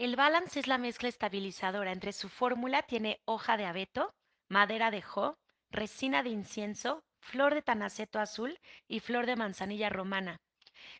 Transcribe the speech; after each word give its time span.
El 0.00 0.16
balance 0.16 0.58
es 0.58 0.66
la 0.66 0.78
mezcla 0.78 1.10
estabilizadora. 1.10 1.92
Entre 1.92 2.14
su 2.14 2.30
fórmula 2.30 2.82
tiene 2.84 3.20
hoja 3.26 3.58
de 3.58 3.66
abeto, 3.66 4.14
madera 4.48 4.90
de 4.90 5.02
jo, 5.02 5.38
resina 5.68 6.22
de 6.22 6.30
incienso, 6.30 7.04
flor 7.18 7.52
de 7.52 7.60
tanaceto 7.60 8.18
azul 8.18 8.58
y 8.88 9.00
flor 9.00 9.26
de 9.26 9.36
manzanilla 9.36 9.90
romana. 9.90 10.40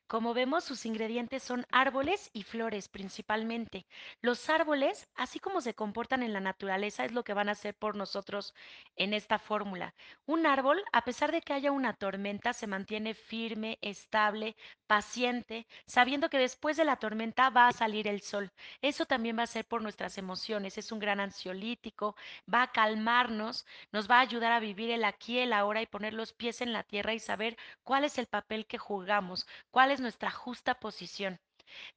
Como 0.07 0.35
vemos, 0.35 0.65
sus 0.65 0.87
ingredientes 0.87 1.43
son 1.43 1.65
árboles 1.71 2.31
y 2.33 2.43
flores 2.43 2.89
principalmente. 2.89 3.87
Los 4.21 4.51
árboles, 4.51 5.09
así 5.15 5.38
como 5.38 5.61
se 5.61 5.74
comportan 5.74 6.23
en 6.23 6.33
la 6.33 6.41
naturaleza, 6.41 7.04
es 7.04 7.13
lo 7.13 7.23
que 7.23 7.33
van 7.35 7.49
a 7.49 7.53
hacer 7.53 7.77
por 7.77 7.95
nosotros 7.95 8.53
en 8.97 9.15
esta 9.15 9.38
fórmula. 9.38 9.95
Un 10.27 10.47
árbol, 10.47 10.83
a 10.92 11.05
pesar 11.05 11.31
de 11.31 11.42
que 11.42 11.53
haya 11.53 11.71
una 11.71 11.95
tormenta, 11.95 12.53
se 12.53 12.67
mantiene 12.67 13.15
firme, 13.15 13.78
estable, 13.83 14.56
paciente, 14.88 15.67
sabiendo 15.87 16.28
que 16.28 16.38
después 16.38 16.77
de 16.77 16.84
la 16.84 16.96
tormenta 16.96 17.48
va 17.51 17.69
a 17.69 17.73
salir 17.73 18.09
el 18.09 18.20
sol. 18.20 18.51
Eso 18.82 19.06
también 19.06 19.38
va 19.38 19.45
a 19.45 19.46
ser 19.46 19.64
por 19.64 19.80
nuestras 19.80 20.19
emociones. 20.19 20.77
Es 20.77 20.91
un 20.91 20.98
gran 20.98 21.20
ansiolítico, 21.20 22.16
va 22.52 22.62
a 22.62 22.73
calmarnos, 22.73 23.64
nos 23.92 24.10
va 24.10 24.16
a 24.19 24.23
ayudar 24.23 24.52
a 24.52 24.60
vivir 24.60 24.91
el 24.91 25.05
aquí, 25.05 25.38
el 25.38 25.52
ahora 25.52 25.82
y 25.82 25.87
poner 25.87 26.14
los 26.14 26.32
pies 26.32 26.60
en 26.60 26.73
la 26.73 26.82
tierra 26.82 27.14
y 27.14 27.20
saber 27.20 27.56
cuál 27.84 28.05
es 28.05 28.19
el 28.19 28.27
papel 28.27 28.66
que 28.66 28.78
jugamos 28.78 29.46
cuál 29.70 29.89
es 29.92 30.00
nuestra 30.00 30.30
justa 30.30 30.74
posición. 30.80 31.38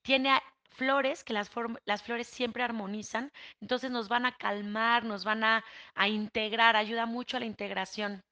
Tiene 0.02 0.40
flores, 0.72 1.24
que 1.24 1.34
las, 1.34 1.50
las, 1.86 2.04
flores 2.04 2.28
siempre 2.28 2.64
armonizan, 2.64 3.32
entonces 3.62 3.92
nos 3.92 4.10
van 4.10 4.26
a 4.26 4.36
calmar, 4.38 5.04
nos 5.06 5.24
van 5.24 5.44
a, 5.44 5.64
a 5.96 6.08
integrar, 6.08 6.76
ayuda 6.76 7.06
mucho 7.06 7.38
a 7.38 7.40
la 7.40 7.46
integración. 7.46 8.24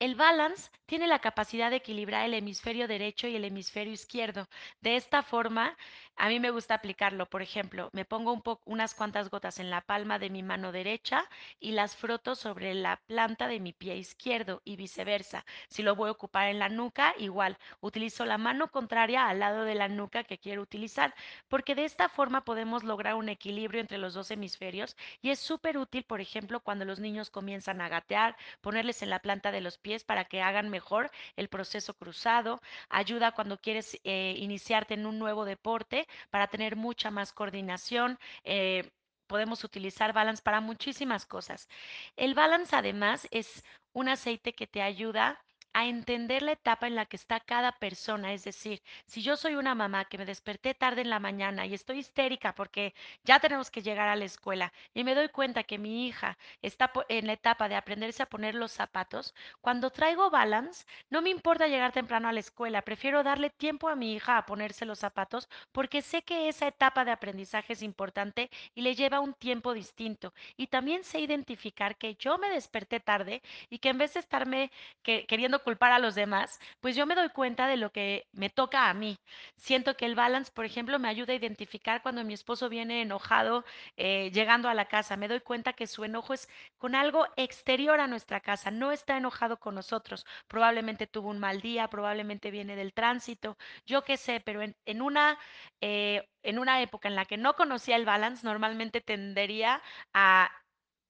El 0.00 0.14
balance 0.14 0.70
tiene 0.86 1.08
la 1.08 1.18
capacidad 1.18 1.70
de 1.70 1.76
equilibrar 1.78 2.24
el 2.24 2.34
hemisferio 2.34 2.86
derecho 2.86 3.26
y 3.26 3.34
el 3.34 3.44
hemisferio 3.44 3.92
izquierdo. 3.92 4.48
De 4.80 4.94
esta 4.94 5.24
forma, 5.24 5.76
a 6.14 6.28
mí 6.28 6.38
me 6.38 6.50
gusta 6.50 6.74
aplicarlo. 6.74 7.26
Por 7.26 7.42
ejemplo, 7.42 7.90
me 7.92 8.04
pongo 8.04 8.32
un 8.32 8.42
unas 8.64 8.94
cuantas 8.94 9.28
gotas 9.28 9.58
en 9.58 9.70
la 9.70 9.80
palma 9.80 10.20
de 10.20 10.30
mi 10.30 10.44
mano 10.44 10.70
derecha 10.70 11.24
y 11.58 11.72
las 11.72 11.96
froto 11.96 12.36
sobre 12.36 12.74
la 12.74 12.96
planta 13.06 13.48
de 13.48 13.58
mi 13.58 13.72
pie 13.72 13.96
izquierdo 13.96 14.62
y 14.64 14.76
viceversa. 14.76 15.44
Si 15.68 15.82
lo 15.82 15.96
voy 15.96 16.08
a 16.08 16.12
ocupar 16.12 16.48
en 16.48 16.60
la 16.60 16.68
nuca, 16.68 17.14
igual, 17.18 17.58
utilizo 17.80 18.24
la 18.24 18.38
mano 18.38 18.70
contraria 18.70 19.28
al 19.28 19.40
lado 19.40 19.64
de 19.64 19.74
la 19.74 19.88
nuca 19.88 20.22
que 20.22 20.38
quiero 20.38 20.62
utilizar, 20.62 21.12
porque 21.48 21.74
de 21.74 21.84
esta 21.84 22.08
forma 22.08 22.44
podemos 22.44 22.84
lograr 22.84 23.16
un 23.16 23.28
equilibrio 23.28 23.80
entre 23.80 23.98
los 23.98 24.14
dos 24.14 24.30
hemisferios 24.30 24.96
y 25.22 25.30
es 25.30 25.40
súper 25.40 25.76
útil, 25.76 26.04
por 26.04 26.20
ejemplo, 26.20 26.60
cuando 26.60 26.84
los 26.84 27.00
niños 27.00 27.30
comienzan 27.30 27.80
a 27.80 27.88
gatear, 27.88 28.36
ponerles 28.60 29.02
en 29.02 29.10
la 29.10 29.18
planta 29.18 29.50
de 29.50 29.60
los 29.60 29.76
pies 29.78 29.87
para 30.04 30.24
que 30.24 30.42
hagan 30.42 30.68
mejor 30.68 31.10
el 31.36 31.48
proceso 31.48 31.94
cruzado, 31.94 32.60
ayuda 32.88 33.32
cuando 33.32 33.58
quieres 33.58 33.98
eh, 34.04 34.34
iniciarte 34.38 34.94
en 34.94 35.06
un 35.06 35.18
nuevo 35.18 35.44
deporte 35.44 36.06
para 36.30 36.46
tener 36.46 36.76
mucha 36.76 37.10
más 37.10 37.32
coordinación. 37.32 38.18
Eh, 38.44 38.90
podemos 39.26 39.64
utilizar 39.64 40.12
balance 40.12 40.42
para 40.42 40.60
muchísimas 40.60 41.26
cosas. 41.26 41.68
El 42.16 42.34
balance 42.34 42.74
además 42.74 43.26
es 43.30 43.62
un 43.92 44.08
aceite 44.08 44.54
que 44.54 44.66
te 44.66 44.82
ayuda 44.82 45.38
a 45.78 45.86
entender 45.86 46.42
la 46.42 46.52
etapa 46.52 46.88
en 46.88 46.96
la 46.96 47.06
que 47.06 47.14
está 47.16 47.38
cada 47.38 47.70
persona. 47.70 48.32
Es 48.32 48.42
decir, 48.42 48.82
si 49.06 49.22
yo 49.22 49.36
soy 49.36 49.54
una 49.54 49.76
mamá 49.76 50.06
que 50.06 50.18
me 50.18 50.24
desperté 50.26 50.74
tarde 50.74 51.02
en 51.02 51.10
la 51.10 51.20
mañana 51.20 51.66
y 51.66 51.74
estoy 51.74 51.98
histérica 52.00 52.52
porque 52.52 52.94
ya 53.22 53.38
tenemos 53.38 53.70
que 53.70 53.80
llegar 53.82 54.08
a 54.08 54.16
la 54.16 54.24
escuela 54.24 54.72
y 54.92 55.04
me 55.04 55.14
doy 55.14 55.28
cuenta 55.28 55.62
que 55.62 55.78
mi 55.78 56.08
hija 56.08 56.36
está 56.62 56.90
en 57.08 57.28
la 57.28 57.34
etapa 57.34 57.68
de 57.68 57.76
aprenderse 57.76 58.24
a 58.24 58.28
poner 58.28 58.56
los 58.56 58.72
zapatos, 58.72 59.34
cuando 59.60 59.90
traigo 59.90 60.30
balance, 60.30 60.84
no 61.10 61.22
me 61.22 61.30
importa 61.30 61.68
llegar 61.68 61.92
temprano 61.92 62.26
a 62.26 62.32
la 62.32 62.40
escuela, 62.40 62.82
prefiero 62.82 63.22
darle 63.22 63.50
tiempo 63.50 63.88
a 63.88 63.94
mi 63.94 64.14
hija 64.14 64.36
a 64.36 64.46
ponerse 64.46 64.84
los 64.84 64.98
zapatos 64.98 65.48
porque 65.70 66.02
sé 66.02 66.22
que 66.22 66.48
esa 66.48 66.66
etapa 66.66 67.04
de 67.04 67.12
aprendizaje 67.12 67.74
es 67.74 67.82
importante 67.82 68.50
y 68.74 68.80
le 68.82 68.96
lleva 68.96 69.20
un 69.20 69.32
tiempo 69.34 69.74
distinto. 69.74 70.34
Y 70.56 70.66
también 70.66 71.04
sé 71.04 71.20
identificar 71.20 71.96
que 71.96 72.16
yo 72.16 72.36
me 72.36 72.50
desperté 72.50 72.98
tarde 72.98 73.42
y 73.70 73.78
que 73.78 73.90
en 73.90 73.98
vez 73.98 74.14
de 74.14 74.20
estarme 74.20 74.72
que, 75.02 75.24
queriendo 75.26 75.62
culpar 75.68 75.92
a 75.92 75.98
los 75.98 76.14
demás, 76.14 76.58
pues 76.80 76.96
yo 76.96 77.04
me 77.04 77.14
doy 77.14 77.28
cuenta 77.28 77.66
de 77.66 77.76
lo 77.76 77.92
que 77.92 78.26
me 78.32 78.48
toca 78.48 78.88
a 78.88 78.94
mí. 78.94 79.18
Siento 79.56 79.98
que 79.98 80.06
el 80.06 80.14
balance, 80.14 80.50
por 80.50 80.64
ejemplo, 80.64 80.98
me 80.98 81.08
ayuda 81.08 81.34
a 81.34 81.36
identificar 81.36 82.00
cuando 82.00 82.24
mi 82.24 82.32
esposo 82.32 82.70
viene 82.70 83.02
enojado 83.02 83.66
eh, 83.98 84.30
llegando 84.32 84.70
a 84.70 84.74
la 84.74 84.86
casa. 84.86 85.18
Me 85.18 85.28
doy 85.28 85.40
cuenta 85.40 85.74
que 85.74 85.86
su 85.86 86.04
enojo 86.04 86.32
es 86.32 86.48
con 86.78 86.94
algo 86.94 87.26
exterior 87.36 88.00
a 88.00 88.06
nuestra 88.06 88.40
casa, 88.40 88.70
no 88.70 88.92
está 88.92 89.18
enojado 89.18 89.58
con 89.60 89.74
nosotros. 89.74 90.24
Probablemente 90.46 91.06
tuvo 91.06 91.28
un 91.28 91.38
mal 91.38 91.60
día, 91.60 91.88
probablemente 91.90 92.50
viene 92.50 92.74
del 92.74 92.94
tránsito, 92.94 93.58
yo 93.86 94.02
qué 94.04 94.16
sé, 94.16 94.40
pero 94.40 94.62
en, 94.62 95.02
una... 95.02 95.38
Eh, 95.82 96.26
en 96.42 96.58
una 96.58 96.80
época 96.80 97.08
en 97.08 97.14
la 97.16 97.26
que 97.26 97.36
no 97.36 97.54
conocía 97.54 97.96
el 97.96 98.06
balance, 98.06 98.46
normalmente 98.46 99.02
tendería 99.02 99.82
a 100.14 100.50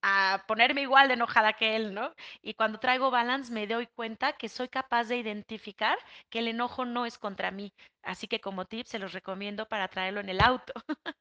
a 0.03 0.45
ponerme 0.47 0.83
igual 0.83 1.09
de 1.09 1.15
enojada 1.15 1.53
que 1.55 1.77
él, 1.77 1.95
¿no? 1.95 2.15
Y 2.43 2.55
cuando 2.55 2.79
traigo 2.81 3.11
balance 3.11 3.53
me 3.53 3.67
doy 3.67 3.87
cuenta 3.89 4.33
que 4.35 4.49
soy 4.49 4.69
capaz 4.69 5.05
de 5.05 5.17
identificar 5.19 5.99
que 6.31 6.41
el 6.41 6.49
enojo 6.49 6.85
no 6.85 7.07
es 7.07 7.19
contra 7.19 7.51
mí. 7.51 7.73
Así 8.03 8.27
que 8.29 8.41
como 8.41 8.65
tip 8.67 8.87
se 8.87 8.99
los 8.99 9.13
recomiendo 9.13 9.69
para 9.69 9.89
traerlo 9.89 10.21
en 10.21 10.29
el 10.29 10.41
auto. 10.41 10.73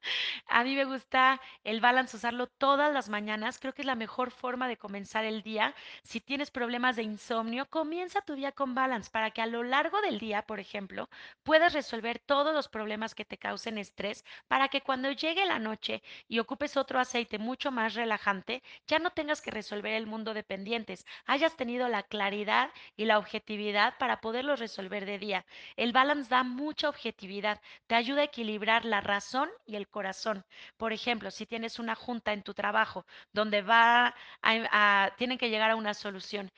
a 0.46 0.64
mí 0.64 0.74
me 0.74 0.84
gusta 0.84 1.40
el 1.64 1.80
balance 1.80 2.16
usarlo 2.16 2.46
todas 2.46 2.92
las 2.92 3.08
mañanas. 3.08 3.58
Creo 3.58 3.74
que 3.74 3.82
es 3.82 3.86
la 3.86 3.94
mejor 3.94 4.30
forma 4.30 4.68
de 4.68 4.76
comenzar 4.78 5.24
el 5.24 5.42
día. 5.42 5.74
Si 6.02 6.20
tienes 6.20 6.50
problemas 6.50 6.96
de 6.96 7.02
insomnio, 7.02 7.66
comienza 7.68 8.20
tu 8.22 8.34
día 8.34 8.52
con 8.52 8.74
balance 8.74 9.10
para 9.10 9.30
que 9.30 9.42
a 9.42 9.46
lo 9.46 9.62
largo 9.62 10.00
del 10.00 10.18
día, 10.18 10.42
por 10.42 10.60
ejemplo, 10.60 11.08
puedas 11.42 11.72
resolver 11.72 12.18
todos 12.18 12.54
los 12.54 12.68
problemas 12.68 13.14
que 13.14 13.24
te 13.24 13.38
causen 13.38 13.78
estrés 13.78 14.24
para 14.48 14.68
que 14.68 14.80
cuando 14.82 15.10
llegue 15.12 15.44
la 15.46 15.58
noche 15.58 16.02
y 16.28 16.38
ocupes 16.38 16.76
otro 16.76 16.98
aceite 17.00 17.38
mucho 17.38 17.70
más 17.70 17.94
relajante, 17.94 18.62
ya 18.86 18.98
no 18.98 19.10
tengas 19.10 19.40
que 19.42 19.50
resolver 19.50 19.92
el 19.94 20.06
mundo 20.06 20.34
de 20.34 20.42
pendientes, 20.44 21.06
hayas 21.26 21.56
tenido 21.56 21.88
la 21.88 22.02
claridad 22.02 22.70
y 22.96 23.04
la 23.04 23.18
objetividad 23.18 23.94
para 23.98 24.20
poderlo 24.20 24.56
resolver 24.56 25.04
de 25.06 25.18
día. 25.18 25.46
El 25.76 25.92
balance 25.92 26.30
da 26.30 26.42
mucha 26.68 26.88
objetividad, 26.90 27.60
te 27.86 27.94
ayuda 27.94 28.20
a 28.20 28.24
equilibrar 28.24 28.84
la 28.84 29.00
razón 29.00 29.48
y 29.64 29.76
el 29.76 29.88
corazón. 29.88 30.44
Por 30.76 30.92
ejemplo, 30.92 31.30
si 31.30 31.46
tienes 31.46 31.78
una 31.78 31.94
junta 31.94 32.32
en 32.34 32.42
tu 32.42 32.52
trabajo 32.52 33.06
donde 33.32 33.62
va 33.62 34.14
tienen 35.16 35.38
que 35.38 35.48
llegar 35.48 35.70
a 35.70 35.76
una 35.76 35.94
solución, 35.94 36.50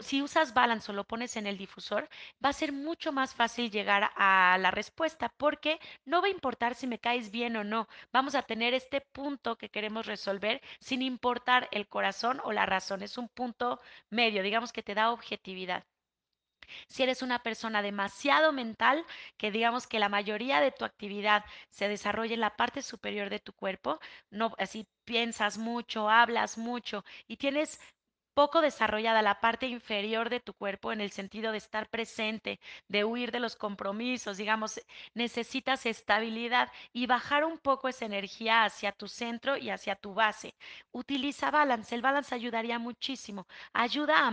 si 0.00 0.22
usas 0.22 0.52
balance 0.54 0.90
o 0.90 0.94
lo 0.94 1.04
pones 1.04 1.36
en 1.36 1.46
el 1.46 1.56
difusor, 1.56 2.08
va 2.44 2.50
a 2.50 2.60
ser 2.60 2.72
mucho 2.72 3.12
más 3.12 3.32
fácil 3.34 3.70
llegar 3.70 4.10
a 4.16 4.58
la 4.58 4.70
respuesta 4.72 5.32
porque 5.36 5.78
no 6.04 6.20
va 6.20 6.26
a 6.26 6.36
importar 6.38 6.74
si 6.74 6.86
me 6.88 6.98
caes 6.98 7.30
bien 7.30 7.56
o 7.56 7.64
no. 7.64 7.88
Vamos 8.12 8.34
a 8.34 8.42
tener 8.42 8.74
este 8.74 9.00
punto 9.00 9.56
que 9.56 9.70
queremos 9.70 10.06
resolver 10.06 10.60
sin 10.80 11.00
importar 11.02 11.68
el 11.70 11.86
corazón 11.86 12.40
o 12.44 12.52
la 12.52 12.66
razón. 12.66 13.02
Es 13.02 13.16
un 13.18 13.28
punto 13.28 13.80
medio, 14.10 14.42
digamos 14.42 14.72
que 14.72 14.82
te 14.82 14.94
da 14.94 15.12
objetividad. 15.12 15.84
Si 16.88 17.02
eres 17.02 17.22
una 17.22 17.42
persona 17.42 17.82
demasiado 17.82 18.52
mental, 18.52 19.04
que 19.36 19.50
digamos 19.50 19.86
que 19.86 19.98
la 19.98 20.08
mayoría 20.08 20.60
de 20.60 20.72
tu 20.72 20.84
actividad 20.84 21.44
se 21.70 21.88
desarrolla 21.88 22.34
en 22.34 22.40
la 22.40 22.56
parte 22.56 22.82
superior 22.82 23.30
de 23.30 23.40
tu 23.40 23.52
cuerpo, 23.52 24.00
no 24.30 24.54
así 24.58 24.88
piensas 25.04 25.58
mucho, 25.58 26.10
hablas 26.10 26.58
mucho 26.58 27.04
y 27.26 27.36
tienes 27.36 27.80
poco 28.38 28.60
desarrollada 28.60 29.20
la 29.20 29.40
parte 29.40 29.66
inferior 29.66 30.30
de 30.30 30.38
tu 30.38 30.52
cuerpo 30.54 30.92
en 30.92 31.00
el 31.00 31.10
sentido 31.10 31.50
de 31.50 31.58
estar 31.58 31.88
presente, 31.88 32.60
de 32.86 33.02
huir 33.02 33.32
de 33.32 33.40
los 33.40 33.56
compromisos, 33.56 34.36
digamos, 34.36 34.80
necesitas 35.12 35.86
estabilidad 35.86 36.70
y 36.92 37.06
bajar 37.06 37.44
un 37.44 37.58
poco 37.58 37.88
esa 37.88 38.04
energía 38.04 38.62
hacia 38.62 38.92
tu 38.92 39.08
centro 39.08 39.56
y 39.56 39.70
hacia 39.70 39.96
tu 39.96 40.14
base. 40.14 40.54
Utiliza 40.92 41.50
balance, 41.50 41.92
el 41.92 42.00
balance 42.00 42.32
ayudaría 42.32 42.78
muchísimo, 42.78 43.48
ayuda 43.72 44.24
a 44.24 44.30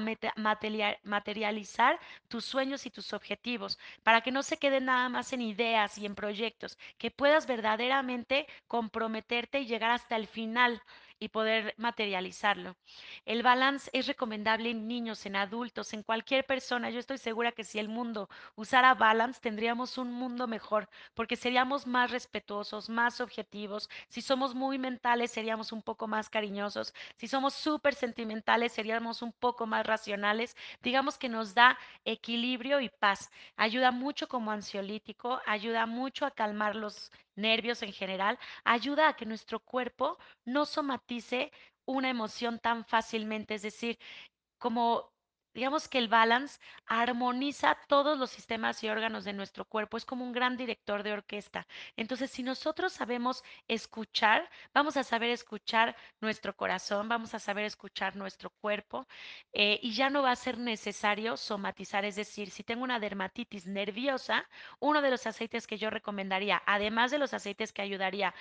materializar 1.04 2.00
tus 2.28 2.46
sueños 2.46 2.86
y 2.86 2.92
tus 2.92 3.12
objetivos 3.12 3.80
para 4.04 4.22
que 4.22 4.32
no 4.32 4.44
se 4.44 4.58
queden 4.58 4.86
nada 4.86 5.10
más 5.10 5.34
en 5.34 5.42
ideas 5.42 5.98
y 5.98 6.06
en 6.06 6.14
proyectos, 6.14 6.78
que 7.00 7.10
puedas 7.10 7.48
verdaderamente 7.48 8.46
comprometerte 8.68 9.62
y 9.62 9.66
llegar 9.66 9.90
hasta 9.90 10.16
el 10.16 10.28
final 10.28 10.80
y 11.20 11.30
poder 11.30 11.74
materializarlo. 11.78 12.76
El 13.26 13.44
balance 13.44 13.90
es 13.94 14.08
recomendable 14.08 14.70
en 14.70 14.88
niños, 14.88 15.26
en 15.26 15.36
adultos, 15.36 15.94
en 15.94 16.04
cualquier 16.04 16.46
persona. 16.46 16.90
Yo 16.90 17.00
estoy 17.00 17.18
segura 17.18 17.52
que 17.52 17.64
si 17.64 17.80
el 17.80 17.90
mundo 17.90 18.30
usara 18.56 18.94
balance, 18.96 19.40
tendríamos 19.42 19.98
un 19.98 20.12
mundo 20.12 20.48
mejor, 20.48 20.90
porque 21.14 21.36
seríamos 21.36 21.88
más 21.88 22.12
respetuosos, 22.12 22.90
más 22.90 23.22
objetivos. 23.22 23.90
Si 24.10 24.22
somos 24.22 24.56
muy 24.56 24.78
mentales, 24.78 25.32
seríamos 25.32 25.72
un 25.72 25.82
poco 25.82 26.08
más 26.08 26.30
cariñosos. 26.30 26.94
Si 27.18 27.28
somos 27.28 27.54
súper 27.54 27.96
sentimentales, 27.96 28.72
seríamos 28.74 29.22
un 29.22 29.32
poco 29.32 29.66
más 29.68 29.86
racionales. 29.86 30.56
Digamos 30.82 31.18
que 31.18 31.30
nos 31.30 31.54
da 31.54 31.78
equilibrio 32.06 32.80
y 32.80 32.90
paz. 32.90 33.30
Ayuda 33.56 33.92
mucho 33.92 34.28
como 34.28 34.52
ansiolítico, 34.52 35.40
ayuda 35.46 35.86
mucho 35.86 36.26
a 36.26 36.32
calmar 36.32 36.76
los 36.76 37.12
nervios 37.36 37.82
en 37.84 37.92
general, 37.92 38.40
ayuda 38.64 39.10
a 39.10 39.16
que 39.16 39.26
nuestro 39.26 39.60
cuerpo 39.60 40.18
no 40.46 40.66
somatice 40.66 41.05
una 41.86 42.10
emoción 42.10 42.60
tan 42.60 42.86
fácilmente. 42.86 43.56
Es 43.56 43.62
decir, 43.64 44.00
como 44.60 45.15
Digamos 45.56 45.88
que 45.88 45.98
el 45.98 46.10
balance 46.10 46.60
armoniza 46.86 47.78
todos 47.88 48.18
los 48.20 48.30
sistemas 48.30 48.84
y 48.84 48.90
órganos 48.90 49.24
de 49.24 49.34
nuestro 49.34 49.66
cuerpo, 49.66 49.98
es 49.98 50.06
como 50.06 50.26
un 50.26 50.34
gran 50.34 50.58
director 50.58 51.02
de 51.02 51.14
orquesta. 51.14 51.66
Entonces, 51.96 52.30
si 52.30 52.44
nosotros 52.44 52.94
sabemos 52.94 53.44
escuchar, 53.68 54.50
vamos 54.74 54.98
a 54.98 55.04
saber 55.04 55.30
escuchar 55.32 55.96
nuestro 56.22 56.56
corazón, 56.56 57.10
vamos 57.10 57.34
a 57.34 57.40
saber 57.40 57.66
escuchar 57.66 58.16
nuestro 58.18 58.50
cuerpo 58.62 59.08
eh, 59.54 59.80
y 59.82 59.94
ya 59.94 60.10
no 60.10 60.24
va 60.24 60.32
a 60.32 60.36
ser 60.36 60.58
necesario 60.58 61.38
somatizar. 61.38 62.06
Es 62.06 62.16
decir, 62.18 62.50
si 62.52 62.64
tengo 62.64 62.84
una 62.84 63.00
dermatitis 63.00 63.66
nerviosa, 63.66 64.48
uno 64.80 65.02
de 65.02 65.12
los 65.12 65.26
aceites 65.26 65.68
que 65.68 65.78
yo 65.78 65.90
recomendaría, 65.90 66.62
además 66.66 67.12
de 67.12 67.20
los 67.20 67.34
aceites 67.34 67.72
que 67.74 67.82
ayudaría, 67.82 68.34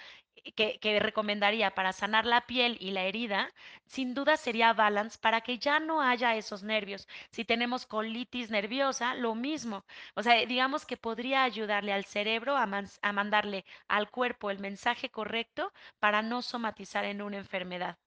que, 0.57 0.79
que 0.81 0.99
recomendaría 1.01 1.75
para 1.75 1.93
sanar 1.93 2.27
la 2.27 2.47
piel 2.47 2.77
y 2.81 2.91
la 2.91 3.03
herida, 3.05 3.53
sin 3.87 4.15
duda 4.15 4.37
sería 4.37 4.73
balance 4.73 5.19
para 5.21 5.41
que 5.41 5.59
ya 5.59 5.81
no 5.81 6.01
haya 6.03 6.35
esos 6.37 6.63
nervios. 6.63 7.04
Si 7.31 7.45
tenemos 7.45 7.87
colitis 7.87 8.51
nerviosa, 8.51 9.15
lo 9.15 9.35
mismo. 9.35 9.85
O 10.15 10.23
sea, 10.23 10.45
digamos 10.47 10.87
que 10.87 10.97
podría 10.97 11.43
ayudarle 11.45 11.93
al 11.93 12.05
cerebro 12.05 12.57
a, 12.57 12.69
a 13.03 13.13
mandarle 13.13 13.65
al 13.89 14.11
cuerpo 14.11 14.51
el 14.51 14.59
mensaje 14.59 15.11
correcto 15.11 15.73
para 15.99 16.23
no 16.23 16.43
somatizar 16.43 17.05
en 17.05 17.23
una 17.23 17.39
enfermedad. 17.39 17.99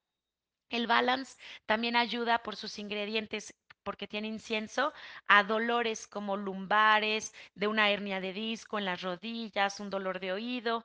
El 0.70 0.88
balance 0.88 1.38
también 1.66 1.96
ayuda 1.98 2.42
por 2.44 2.56
sus 2.56 2.80
ingredientes 2.80 3.54
porque 3.84 4.08
tiene 4.08 4.28
incienso 4.28 4.94
a 5.28 5.44
dolores 5.44 6.08
como 6.08 6.36
lumbares, 6.38 7.34
de 7.56 7.68
una 7.68 7.90
hernia 7.90 8.20
de 8.20 8.34
disco 8.34 8.78
en 8.78 8.86
las 8.86 9.02
rodillas, 9.02 9.80
un 9.80 9.90
dolor 9.90 10.20
de 10.20 10.34
oído, 10.34 10.84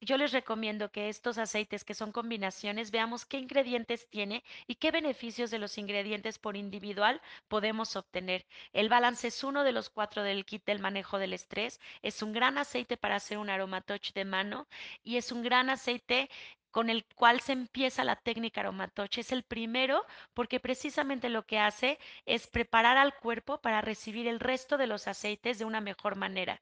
yo 0.00 0.16
les 0.16 0.32
recomiendo 0.32 0.90
que 0.90 1.08
estos 1.08 1.38
aceites 1.38 1.84
que 1.84 1.94
son 1.94 2.12
combinaciones, 2.12 2.90
veamos 2.90 3.26
qué 3.26 3.38
ingredientes 3.38 4.08
tiene 4.08 4.44
y 4.66 4.76
qué 4.76 4.90
beneficios 4.90 5.50
de 5.50 5.58
los 5.58 5.78
ingredientes 5.78 6.38
por 6.38 6.56
individual 6.56 7.20
podemos 7.48 7.96
obtener. 7.96 8.46
El 8.72 8.88
balance 8.88 9.28
es 9.28 9.42
uno 9.44 9.64
de 9.64 9.72
los 9.72 9.90
cuatro 9.90 10.22
del 10.22 10.44
kit 10.44 10.64
del 10.64 10.78
manejo 10.80 11.18
del 11.18 11.32
estrés. 11.32 11.80
Es 12.02 12.22
un 12.22 12.32
gran 12.32 12.58
aceite 12.58 12.96
para 12.96 13.16
hacer 13.16 13.38
un 13.38 13.50
aromatoche 13.50 14.12
de 14.14 14.24
mano 14.24 14.68
y 15.02 15.16
es 15.16 15.32
un 15.32 15.42
gran 15.42 15.70
aceite 15.70 16.28
con 16.70 16.90
el 16.90 17.04
cual 17.14 17.40
se 17.40 17.52
empieza 17.52 18.04
la 18.04 18.16
técnica 18.16 18.60
aromatoche. 18.60 19.22
Es 19.22 19.32
el 19.32 19.42
primero 19.42 20.04
porque 20.34 20.60
precisamente 20.60 21.28
lo 21.28 21.44
que 21.46 21.58
hace 21.58 21.98
es 22.26 22.46
preparar 22.46 22.96
al 22.98 23.14
cuerpo 23.16 23.60
para 23.60 23.80
recibir 23.80 24.28
el 24.28 24.40
resto 24.40 24.76
de 24.76 24.86
los 24.86 25.08
aceites 25.08 25.58
de 25.58 25.64
una 25.64 25.80
mejor 25.80 26.16
manera. 26.16 26.60